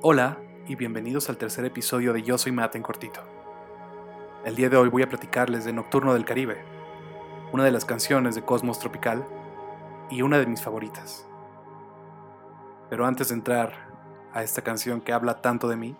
Hola 0.00 0.38
y 0.68 0.76
bienvenidos 0.76 1.28
al 1.28 1.38
tercer 1.38 1.64
episodio 1.64 2.12
de 2.12 2.22
Yo 2.22 2.38
Soy 2.38 2.52
Mate 2.52 2.78
en 2.78 2.84
Cortito. 2.84 3.20
El 4.44 4.54
día 4.54 4.68
de 4.68 4.76
hoy 4.76 4.88
voy 4.88 5.02
a 5.02 5.08
platicarles 5.08 5.64
de 5.64 5.72
Nocturno 5.72 6.14
del 6.14 6.24
Caribe, 6.24 6.62
una 7.50 7.64
de 7.64 7.72
las 7.72 7.84
canciones 7.84 8.36
de 8.36 8.42
Cosmos 8.42 8.78
Tropical 8.78 9.26
y 10.08 10.22
una 10.22 10.38
de 10.38 10.46
mis 10.46 10.62
favoritas. 10.62 11.26
Pero 12.88 13.06
antes 13.06 13.30
de 13.30 13.34
entrar 13.34 13.72
a 14.32 14.44
esta 14.44 14.62
canción 14.62 15.00
que 15.00 15.12
habla 15.12 15.42
tanto 15.42 15.68
de 15.68 15.74
mí, 15.74 15.96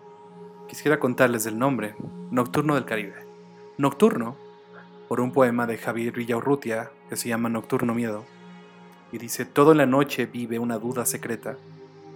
quisiera 0.69 0.97
contarles 0.97 1.43
del 1.43 1.59
nombre, 1.59 1.95
Nocturno 2.31 2.75
del 2.75 2.85
Caribe. 2.85 3.27
Nocturno, 3.77 4.37
por 5.09 5.19
un 5.19 5.33
poema 5.33 5.67
de 5.67 5.77
Javier 5.77 6.13
Villaurrutia 6.13 6.89
que 7.09 7.17
se 7.17 7.27
llama 7.27 7.49
Nocturno 7.49 7.93
Miedo, 7.93 8.23
y 9.11 9.17
dice, 9.17 9.43
todo 9.43 9.73
en 9.73 9.79
la 9.79 9.85
noche 9.85 10.25
vive 10.25 10.57
una 10.57 10.77
duda 10.77 11.05
secreta 11.05 11.57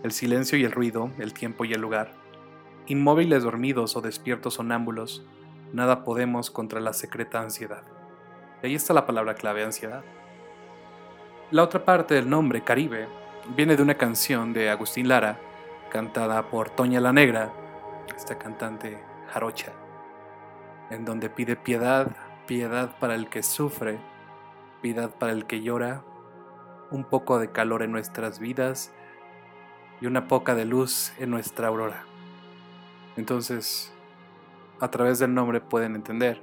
el 0.03 0.11
silencio 0.11 0.57
y 0.57 0.65
el 0.65 0.71
ruido, 0.73 1.09
el 1.17 1.33
tiempo 1.33 1.63
y 1.63 1.73
el 1.73 1.81
lugar. 1.81 2.11
Inmóviles 2.87 3.43
dormidos 3.43 3.95
o 3.95 4.01
despiertos 4.01 4.55
sonámbulos, 4.55 5.25
nada 5.71 6.03
podemos 6.03 6.51
contra 6.51 6.81
la 6.81 6.91
secreta 6.91 7.39
ansiedad. 7.41 7.83
Y 8.61 8.67
ahí 8.67 8.75
está 8.75 8.93
la 8.93 9.05
palabra 9.05 9.33
clave, 9.35 9.63
ansiedad. 9.63 10.03
La 11.51 11.63
otra 11.63 11.85
parte 11.85 12.15
del 12.15 12.29
nombre, 12.29 12.63
Caribe, 12.63 13.07
viene 13.55 13.77
de 13.77 13.83
una 13.83 13.95
canción 13.95 14.51
de 14.51 14.69
Agustín 14.69 15.07
Lara, 15.07 15.39
cantada 15.89 16.49
por 16.49 16.69
Toña 16.69 16.99
la 16.99 17.13
Negra, 17.13 17.53
esta 18.13 18.37
cantante 18.37 19.01
jarocha, 19.31 19.71
en 20.89 21.05
donde 21.05 21.29
pide 21.29 21.55
piedad, 21.55 22.07
piedad 22.45 22.97
para 22.99 23.15
el 23.15 23.29
que 23.29 23.41
sufre, 23.41 23.99
piedad 24.81 25.11
para 25.11 25.31
el 25.31 25.45
que 25.45 25.61
llora, 25.61 26.03
un 26.91 27.05
poco 27.05 27.39
de 27.39 27.51
calor 27.51 27.83
en 27.83 27.91
nuestras 27.93 28.39
vidas 28.39 28.91
y 30.01 30.05
una 30.05 30.27
poca 30.27 30.55
de 30.55 30.65
luz 30.65 31.13
en 31.19 31.29
nuestra 31.31 31.67
aurora. 31.67 32.05
Entonces, 33.15 33.93
a 34.79 34.89
través 34.89 35.19
del 35.19 35.33
nombre 35.33 35.61
pueden 35.61 35.95
entender 35.95 36.41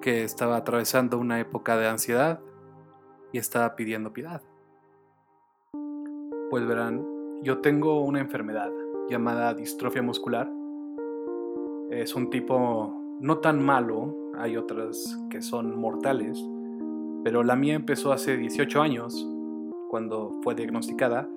que 0.00 0.24
estaba 0.24 0.56
atravesando 0.56 1.18
una 1.18 1.40
época 1.40 1.76
de 1.76 1.88
ansiedad 1.88 2.40
y 3.32 3.38
estaba 3.38 3.76
pidiendo 3.76 4.12
piedad. 4.12 4.42
Pues 6.50 6.66
verán, 6.66 7.04
yo 7.42 7.58
tengo 7.58 8.02
una 8.02 8.20
enfermedad 8.20 8.70
llamada 9.08 9.54
distrofia 9.54 10.02
muscular. 10.02 10.50
Es 11.90 12.14
un 12.14 12.30
tipo 12.30 12.92
no 13.20 13.38
tan 13.38 13.64
malo, 13.64 14.14
hay 14.36 14.56
otras 14.56 15.18
que 15.30 15.42
son 15.42 15.78
mortales, 15.78 16.38
pero 17.24 17.42
la 17.42 17.56
mía 17.56 17.74
empezó 17.74 18.12
hace 18.12 18.36
18 18.36 18.80
años, 18.80 19.28
cuando 19.88 20.38
fue 20.42 20.54
diagnosticada, 20.54 21.28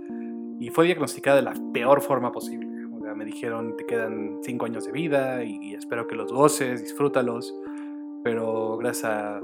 y 0.59 0.69
fue 0.69 0.85
diagnosticada 0.85 1.38
de 1.38 1.43
la 1.43 1.53
peor 1.73 2.02
forma 2.02 2.31
posible. 2.31 2.67
me 3.15 3.25
dijeron, 3.25 3.75
te 3.75 3.85
quedan 3.85 4.39
5 4.43 4.66
años 4.66 4.85
de 4.85 4.91
vida 4.91 5.43
y 5.43 5.73
espero 5.73 6.07
que 6.07 6.16
los 6.16 6.31
goces, 6.31 6.81
disfrútalos. 6.81 7.55
Pero 8.23 8.77
gracias 8.77 9.05
a 9.05 9.41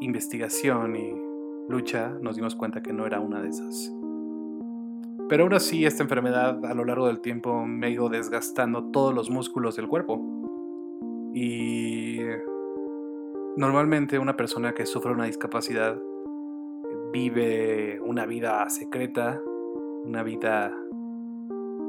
investigación 0.00 0.96
y 0.96 1.14
lucha 1.68 2.16
nos 2.20 2.36
dimos 2.36 2.54
cuenta 2.54 2.82
que 2.82 2.92
no 2.92 3.06
era 3.06 3.20
una 3.20 3.42
de 3.42 3.48
esas. 3.48 3.92
Pero 5.28 5.44
aún 5.44 5.54
así 5.54 5.84
esta 5.84 6.02
enfermedad 6.02 6.64
a 6.64 6.74
lo 6.74 6.84
largo 6.84 7.06
del 7.06 7.20
tiempo 7.20 7.64
me 7.64 7.86
ha 7.86 7.90
ido 7.90 8.08
desgastando 8.08 8.90
todos 8.90 9.14
los 9.14 9.30
músculos 9.30 9.76
del 9.76 9.88
cuerpo. 9.88 10.20
Y 11.34 12.20
normalmente 13.56 14.18
una 14.18 14.36
persona 14.36 14.74
que 14.74 14.86
sufre 14.86 15.12
una 15.12 15.24
discapacidad 15.24 16.00
vive 17.12 18.00
una 18.00 18.26
vida 18.26 18.68
secreta, 18.68 19.40
una 20.04 20.22
vida 20.22 20.72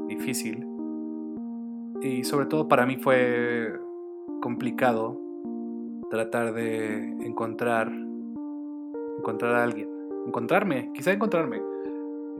difícil. 0.08 0.66
Y 2.02 2.24
sobre 2.24 2.46
todo 2.46 2.68
para 2.68 2.86
mí 2.86 2.96
fue 2.96 3.78
complicado 4.40 5.20
tratar 6.10 6.52
de 6.52 7.08
encontrar 7.24 7.90
encontrar 9.18 9.54
a 9.56 9.64
alguien, 9.64 9.88
encontrarme, 10.26 10.90
quizá 10.94 11.12
encontrarme, 11.12 11.60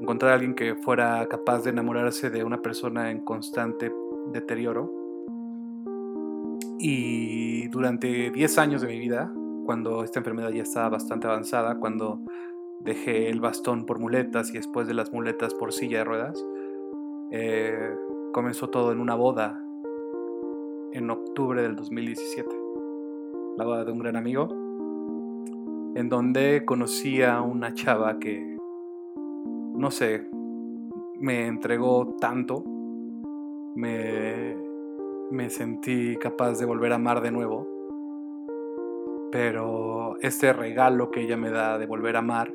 encontrar 0.00 0.32
a 0.32 0.34
alguien 0.34 0.54
que 0.54 0.74
fuera 0.76 1.26
capaz 1.26 1.64
de 1.64 1.70
enamorarse 1.70 2.30
de 2.30 2.44
una 2.44 2.60
persona 2.60 3.10
en 3.10 3.20
constante 3.20 3.92
deterioro. 4.32 4.92
Y 6.78 7.68
durante 7.68 8.30
10 8.30 8.58
años 8.58 8.82
de 8.82 8.88
mi 8.88 8.98
vida, 8.98 9.32
cuando 9.64 10.04
esta 10.04 10.20
enfermedad 10.20 10.50
ya 10.50 10.62
estaba 10.62 10.90
bastante 10.90 11.26
avanzada, 11.26 11.78
cuando 11.78 12.20
dejé 12.86 13.28
el 13.28 13.40
bastón 13.40 13.84
por 13.84 13.98
muletas 13.98 14.50
y 14.50 14.54
después 14.54 14.86
de 14.86 14.94
las 14.94 15.12
muletas 15.12 15.52
por 15.54 15.72
silla 15.72 15.98
de 15.98 16.04
ruedas. 16.04 16.46
Eh, 17.32 17.94
comenzó 18.32 18.70
todo 18.70 18.92
en 18.92 19.00
una 19.00 19.16
boda 19.16 19.60
en 20.92 21.10
octubre 21.10 21.60
del 21.60 21.74
2017. 21.74 22.48
La 23.58 23.64
boda 23.64 23.84
de 23.84 23.92
un 23.92 23.98
gran 23.98 24.16
amigo, 24.16 24.48
en 25.96 26.08
donde 26.08 26.64
conocí 26.64 27.22
a 27.22 27.42
una 27.42 27.74
chava 27.74 28.18
que, 28.20 28.56
no 29.74 29.90
sé, 29.90 30.28
me 31.18 31.46
entregó 31.46 32.16
tanto, 32.20 32.62
me, 33.74 34.56
me 35.32 35.50
sentí 35.50 36.16
capaz 36.16 36.58
de 36.60 36.66
volver 36.66 36.92
a 36.92 36.96
amar 36.96 37.20
de 37.20 37.32
nuevo, 37.32 37.66
pero 39.32 40.16
este 40.20 40.52
regalo 40.52 41.10
que 41.10 41.22
ella 41.22 41.36
me 41.36 41.50
da 41.50 41.78
de 41.78 41.86
volver 41.86 42.16
a 42.16 42.20
amar 42.20 42.52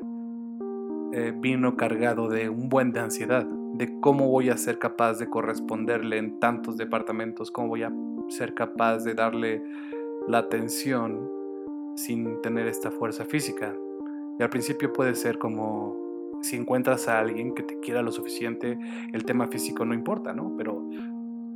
eh, 1.12 1.32
vino 1.36 1.76
cargado 1.76 2.28
de 2.28 2.48
un 2.48 2.68
buen 2.68 2.92
de 2.92 3.00
ansiedad, 3.00 3.46
de 3.46 4.00
cómo 4.00 4.28
voy 4.28 4.48
a 4.48 4.56
ser 4.56 4.78
capaz 4.78 5.18
de 5.18 5.28
corresponderle 5.28 6.18
en 6.18 6.40
tantos 6.40 6.76
departamentos, 6.76 7.50
cómo 7.50 7.68
voy 7.68 7.82
a 7.82 7.92
ser 8.28 8.54
capaz 8.54 9.04
de 9.04 9.14
darle 9.14 9.62
la 10.28 10.38
atención 10.38 11.30
sin 11.96 12.40
tener 12.42 12.66
esta 12.66 12.90
fuerza 12.90 13.24
física. 13.24 13.74
Y 14.38 14.42
al 14.42 14.50
principio 14.50 14.92
puede 14.92 15.14
ser 15.14 15.38
como 15.38 15.96
si 16.40 16.56
encuentras 16.56 17.08
a 17.08 17.18
alguien 17.18 17.54
que 17.54 17.62
te 17.62 17.78
quiera 17.80 18.02
lo 18.02 18.10
suficiente, 18.10 18.78
el 19.12 19.24
tema 19.24 19.48
físico 19.48 19.84
no 19.84 19.94
importa, 19.94 20.32
¿no? 20.32 20.54
Pero 20.56 20.88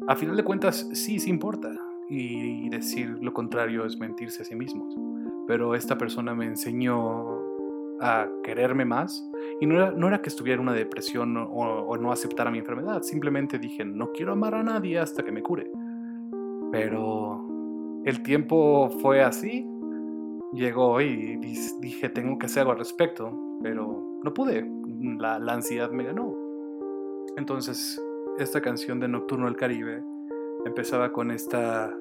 a 0.06 0.14
final 0.16 0.36
de 0.36 0.44
cuentas 0.44 0.88
sí, 0.92 1.18
sí 1.18 1.30
importa. 1.30 1.74
Y 2.08 2.68
decir 2.68 3.18
lo 3.20 3.32
contrario 3.32 3.84
es 3.84 3.98
mentirse 3.98 4.42
a 4.42 4.44
sí 4.44 4.54
mismos. 4.54 4.94
Pero 5.48 5.74
esta 5.74 5.98
persona 5.98 6.34
me 6.34 6.46
enseñó 6.46 7.35
a 8.00 8.28
quererme 8.42 8.84
más. 8.84 9.28
Y 9.60 9.66
no 9.66 9.76
era, 9.76 9.90
no 9.90 10.08
era 10.08 10.20
que 10.20 10.28
estuviera 10.28 10.60
en 10.60 10.68
una 10.68 10.76
depresión 10.76 11.36
o, 11.36 11.96
no 11.96 12.12
aceptara 12.12 12.50
mi 12.50 12.58
enfermedad, 12.58 13.02
simplemente 13.02 13.58
dije, 13.58 13.84
no 13.84 14.12
quiero 14.12 14.32
amar 14.32 14.54
a 14.54 14.62
nadie 14.62 14.98
hasta 14.98 15.22
que 15.22 15.32
me 15.32 15.42
cure. 15.42 15.70
Pero 16.70 18.02
el 18.04 18.22
tiempo 18.22 18.90
fue 19.00 19.22
así, 19.22 19.66
llegó 20.52 21.00
y 21.00 21.36
dije, 21.80 22.08
tengo 22.10 22.38
que 22.38 22.46
hacer 22.46 22.62
algo 22.62 22.72
al 22.72 22.78
respecto, 22.78 23.32
pero 23.62 24.20
no 24.22 24.34
pude, 24.34 24.68
la, 25.18 25.38
la 25.38 25.54
ansiedad 25.54 25.90
me 25.90 26.04
ganó. 26.04 26.34
Entonces, 27.36 28.00
esta 28.38 28.60
canción 28.60 29.00
de 29.00 29.08
Nocturno 29.08 29.46
del 29.46 29.56
Caribe 29.56 30.02
empezaba 30.66 31.12
con 31.12 31.30
esta, 31.30 31.94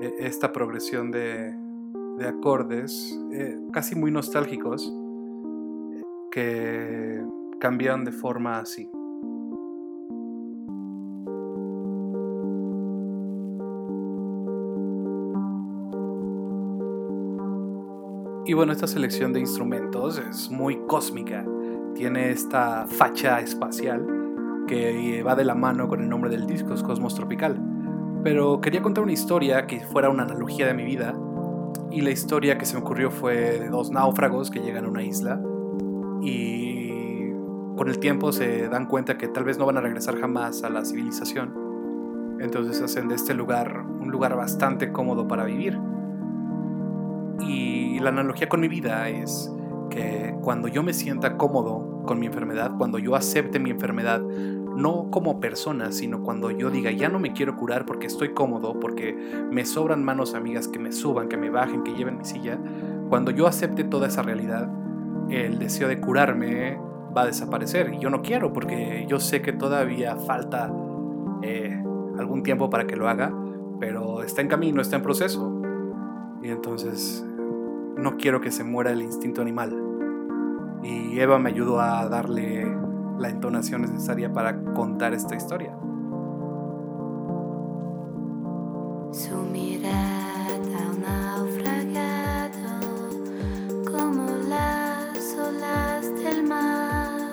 e, 0.00 0.14
esta 0.18 0.52
progresión 0.52 1.10
de, 1.10 1.54
de 2.18 2.28
acordes 2.28 3.18
eh, 3.32 3.58
casi 3.72 3.94
muy 3.94 4.10
nostálgicos 4.10 4.92
que 6.30 7.22
cambian 7.60 8.04
de 8.04 8.12
forma 8.12 8.58
así. 8.58 8.90
Y 18.46 18.52
bueno, 18.52 18.72
esta 18.72 18.86
selección 18.86 19.32
de 19.32 19.40
instrumentos 19.40 20.18
es 20.18 20.50
muy 20.50 20.76
cósmica, 20.86 21.46
tiene 21.94 22.30
esta 22.30 22.86
facha 22.86 23.40
espacial 23.40 24.06
que 24.66 25.22
va 25.22 25.34
de 25.34 25.44
la 25.44 25.54
mano 25.54 25.88
con 25.88 26.02
el 26.02 26.08
nombre 26.08 26.30
del 26.30 26.46
disco, 26.46 26.74
es 26.74 26.82
Cosmos 26.82 27.14
Tropical. 27.14 27.58
Pero 28.22 28.60
quería 28.60 28.82
contar 28.82 29.04
una 29.04 29.12
historia 29.12 29.66
que 29.66 29.80
fuera 29.80 30.10
una 30.10 30.24
analogía 30.24 30.66
de 30.66 30.74
mi 30.74 30.84
vida 30.84 31.14
y 31.94 32.00
la 32.00 32.10
historia 32.10 32.58
que 32.58 32.66
se 32.66 32.74
me 32.74 32.80
ocurrió 32.80 33.10
fue 33.10 33.58
de 33.60 33.68
dos 33.68 33.90
náufragos 33.92 34.50
que 34.50 34.58
llegan 34.58 34.84
a 34.84 34.88
una 34.88 35.04
isla 35.04 35.40
y 36.20 37.30
con 37.76 37.88
el 37.88 38.00
tiempo 38.00 38.32
se 38.32 38.68
dan 38.68 38.86
cuenta 38.86 39.16
que 39.16 39.28
tal 39.28 39.44
vez 39.44 39.58
no 39.58 39.66
van 39.66 39.76
a 39.76 39.80
regresar 39.80 40.18
jamás 40.18 40.64
a 40.64 40.70
la 40.70 40.84
civilización. 40.84 41.54
Entonces 42.40 42.82
hacen 42.82 43.08
de 43.08 43.14
este 43.14 43.32
lugar 43.32 43.84
un 44.00 44.10
lugar 44.10 44.36
bastante 44.36 44.90
cómodo 44.90 45.28
para 45.28 45.44
vivir. 45.44 45.78
Y 47.40 48.00
la 48.00 48.08
analogía 48.08 48.48
con 48.48 48.60
mi 48.60 48.68
vida 48.68 49.08
es 49.08 49.52
que 49.90 50.34
cuando 50.42 50.66
yo 50.66 50.82
me 50.82 50.92
sienta 50.92 51.36
cómodo 51.36 52.02
con 52.06 52.18
mi 52.18 52.26
enfermedad, 52.26 52.72
cuando 52.76 52.98
yo 52.98 53.14
acepte 53.14 53.60
mi 53.60 53.70
enfermedad, 53.70 54.20
no 54.76 55.08
como 55.10 55.40
persona, 55.40 55.92
sino 55.92 56.22
cuando 56.22 56.50
yo 56.50 56.70
diga, 56.70 56.90
ya 56.90 57.08
no 57.08 57.18
me 57.18 57.32
quiero 57.32 57.56
curar 57.56 57.86
porque 57.86 58.06
estoy 58.06 58.34
cómodo, 58.34 58.78
porque 58.80 59.16
me 59.50 59.64
sobran 59.64 60.04
manos 60.04 60.34
amigas 60.34 60.68
que 60.68 60.78
me 60.78 60.92
suban, 60.92 61.28
que 61.28 61.36
me 61.36 61.50
bajen, 61.50 61.84
que 61.84 61.94
lleven 61.94 62.18
mi 62.18 62.24
silla, 62.24 62.58
cuando 63.08 63.30
yo 63.30 63.46
acepte 63.46 63.84
toda 63.84 64.08
esa 64.08 64.22
realidad, 64.22 64.68
el 65.30 65.58
deseo 65.58 65.88
de 65.88 66.00
curarme 66.00 66.78
va 67.16 67.22
a 67.22 67.26
desaparecer. 67.26 67.94
Y 67.94 67.98
yo 67.98 68.10
no 68.10 68.22
quiero 68.22 68.52
porque 68.52 69.06
yo 69.08 69.20
sé 69.20 69.42
que 69.42 69.52
todavía 69.52 70.16
falta 70.16 70.72
eh, 71.42 71.82
algún 72.18 72.42
tiempo 72.42 72.70
para 72.70 72.86
que 72.86 72.96
lo 72.96 73.08
haga, 73.08 73.32
pero 73.80 74.22
está 74.22 74.42
en 74.42 74.48
camino, 74.48 74.80
está 74.80 74.96
en 74.96 75.02
proceso. 75.02 75.62
Y 76.42 76.48
entonces 76.48 77.24
no 77.96 78.16
quiero 78.16 78.40
que 78.40 78.50
se 78.50 78.64
muera 78.64 78.92
el 78.92 79.02
instinto 79.02 79.40
animal. 79.42 79.74
Y 80.82 81.18
Eva 81.18 81.38
me 81.38 81.50
ayudó 81.50 81.80
a 81.80 82.08
darle 82.08 82.66
la 83.18 83.28
entonación 83.28 83.82
necesaria 83.82 84.32
para 84.32 84.62
contar 84.74 85.14
esta 85.14 85.34
historia. 85.34 85.76
Su 89.12 89.36
mirada 89.52 90.58
naufragado 91.00 92.80
como 93.84 94.26
las 94.48 95.36
olas 95.38 96.14
del 96.16 96.42
mar, 96.44 97.30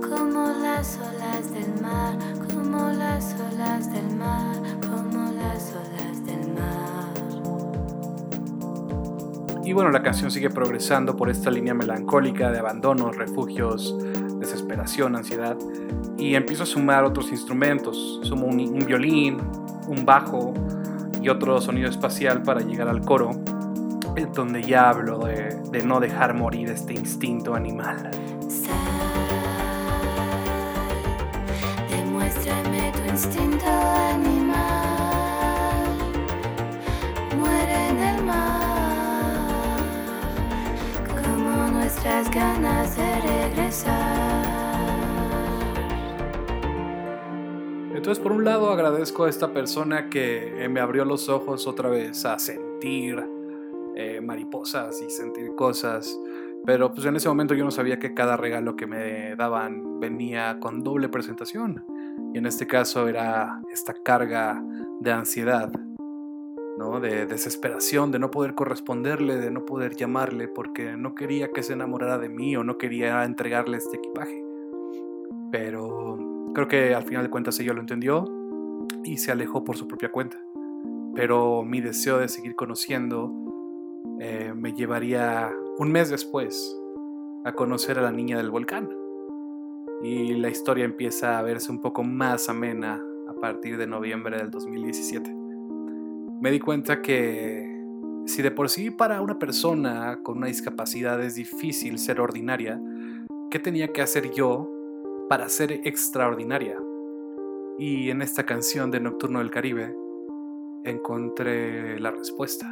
como 0.00 0.48
las 0.60 0.98
olas 0.98 1.52
del 1.52 1.80
mar, 1.80 2.18
como 2.52 2.88
las 2.90 3.36
olas 3.40 3.92
del 3.92 4.16
mar, 4.16 4.56
como 4.80 5.30
las 5.32 5.72
olas 5.72 6.26
del 6.26 6.52
mar. 6.52 7.14
Y 9.64 9.72
bueno, 9.72 9.90
la 9.90 10.02
canción 10.02 10.30
sigue 10.30 10.50
progresando 10.50 11.16
por 11.16 11.30
esta 11.30 11.50
línea 11.50 11.74
melancólica 11.74 12.50
de 12.50 12.58
abandonos, 12.58 13.16
refugios, 13.16 13.96
desesperación, 14.66 15.16
ansiedad. 15.16 15.56
Y 16.18 16.34
empiezo 16.34 16.64
a 16.64 16.66
sumar 16.66 17.04
otros 17.04 17.30
instrumentos. 17.30 18.20
Sumo 18.22 18.46
un, 18.46 18.78
violín, 18.86 19.38
un 19.86 20.04
bajo 20.04 20.54
y 21.22 21.28
otro 21.28 21.60
sonido 21.60 21.88
espacial 21.88 22.42
para 22.42 22.60
llegar 22.60 22.88
al 22.88 23.02
coro, 23.02 23.30
donde 24.34 24.62
ya 24.62 24.88
hablo 24.90 25.20
de, 25.26 25.82
no 25.84 26.00
dejar 26.00 26.34
morir 26.34 26.70
este 26.70 26.94
instinto 26.94 27.54
animal. 27.54 28.10
Muere 37.36 37.88
en 37.88 37.98
el 37.98 38.24
mar, 38.24 39.40
como 41.22 41.68
nuestras 41.68 42.30
ganas 42.30 42.96
de 42.96 43.45
Entonces, 47.96 48.22
por 48.22 48.32
un 48.32 48.44
lado, 48.44 48.68
agradezco 48.68 49.24
a 49.24 49.30
esta 49.30 49.54
persona 49.54 50.10
que 50.10 50.62
eh, 50.62 50.68
me 50.68 50.80
abrió 50.80 51.06
los 51.06 51.30
ojos 51.30 51.66
otra 51.66 51.88
vez 51.88 52.26
a 52.26 52.38
sentir 52.38 53.26
eh, 53.96 54.20
mariposas 54.20 55.00
y 55.00 55.08
sentir 55.08 55.54
cosas. 55.54 56.20
Pero 56.66 56.92
pues 56.92 57.06
en 57.06 57.16
ese 57.16 57.28
momento 57.28 57.54
yo 57.54 57.64
no 57.64 57.70
sabía 57.70 57.98
que 57.98 58.12
cada 58.12 58.36
regalo 58.36 58.76
que 58.76 58.86
me 58.86 59.34
daban 59.34 59.98
venía 59.98 60.60
con 60.60 60.82
doble 60.82 61.08
presentación. 61.08 61.86
Y 62.34 62.38
en 62.38 62.44
este 62.44 62.66
caso 62.66 63.08
era 63.08 63.62
esta 63.72 63.94
carga 63.94 64.62
de 65.00 65.12
ansiedad, 65.12 65.72
¿no? 66.76 67.00
de 67.00 67.24
desesperación, 67.24 68.12
de 68.12 68.18
no 68.18 68.30
poder 68.30 68.54
corresponderle, 68.54 69.36
de 69.36 69.50
no 69.50 69.64
poder 69.64 69.96
llamarle 69.96 70.48
porque 70.48 70.98
no 70.98 71.14
quería 71.14 71.50
que 71.50 71.62
se 71.62 71.72
enamorara 71.72 72.18
de 72.18 72.28
mí 72.28 72.56
o 72.56 72.62
no 72.62 72.76
quería 72.76 73.24
entregarle 73.24 73.78
este 73.78 73.96
equipaje. 73.96 74.44
Pero 75.50 76.25
creo 76.56 76.68
que 76.68 76.94
al 76.94 77.02
final 77.02 77.24
de 77.24 77.28
cuentas 77.28 77.60
ella 77.60 77.74
lo 77.74 77.80
entendió 77.80 78.24
y 79.04 79.18
se 79.18 79.30
alejó 79.30 79.62
por 79.62 79.76
su 79.76 79.86
propia 79.86 80.10
cuenta. 80.10 80.38
Pero 81.14 81.62
mi 81.64 81.82
deseo 81.82 82.16
de 82.16 82.28
seguir 82.28 82.54
conociendo 82.54 83.30
eh, 84.20 84.54
me 84.56 84.72
llevaría 84.72 85.50
un 85.76 85.92
mes 85.92 86.08
después 86.08 86.74
a 87.44 87.52
conocer 87.52 87.98
a 87.98 88.02
la 88.02 88.10
niña 88.10 88.38
del 88.38 88.50
volcán. 88.50 88.88
Y 90.02 90.32
la 90.32 90.48
historia 90.48 90.86
empieza 90.86 91.38
a 91.38 91.42
verse 91.42 91.70
un 91.70 91.82
poco 91.82 92.02
más 92.02 92.48
amena 92.48 93.02
a 93.28 93.34
partir 93.34 93.76
de 93.76 93.86
noviembre 93.86 94.38
del 94.38 94.50
2017. 94.50 95.30
Me 96.40 96.50
di 96.50 96.58
cuenta 96.58 97.02
que 97.02 97.70
si 98.24 98.40
de 98.40 98.50
por 98.50 98.70
sí 98.70 98.90
para 98.90 99.20
una 99.20 99.38
persona 99.38 100.20
con 100.22 100.38
una 100.38 100.46
discapacidad 100.46 101.22
es 101.22 101.34
difícil 101.34 101.98
ser 101.98 102.18
ordinaria, 102.18 102.80
¿qué 103.50 103.58
tenía 103.58 103.92
que 103.92 104.00
hacer 104.00 104.30
yo 104.30 104.72
para 105.28 105.48
ser 105.48 105.80
extraordinaria? 105.84 106.78
Y 107.78 108.10
en 108.10 108.22
esta 108.22 108.44
canción 108.44 108.90
de 108.90 109.00
Nocturno 109.00 109.40
del 109.40 109.50
Caribe 109.50 109.94
encontré 110.84 111.98
la 112.00 112.10
respuesta. 112.10 112.66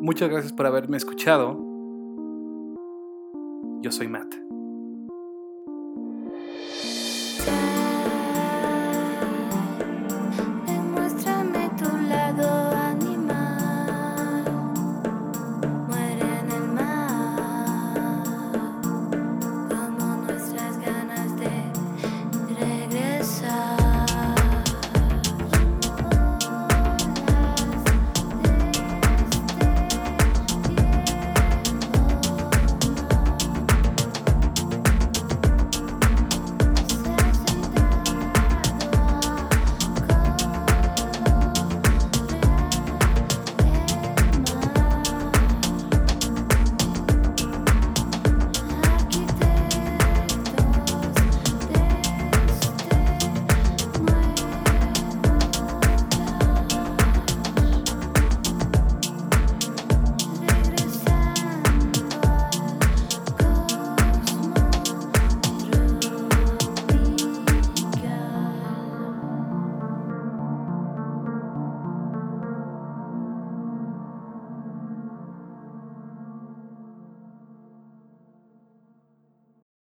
Muchas 0.00 0.28
gracias 0.28 0.52
por 0.52 0.66
haberme 0.66 0.96
escuchado. 0.96 1.58
Yo 3.80 3.90
soy 3.90 4.08
Matt. 4.08 4.43